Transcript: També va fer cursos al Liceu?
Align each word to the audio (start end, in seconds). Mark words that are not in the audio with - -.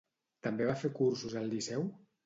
També 0.47 0.67
va 0.69 0.77
fer 0.85 0.93
cursos 1.03 1.39
al 1.43 1.49
Liceu? 1.57 1.89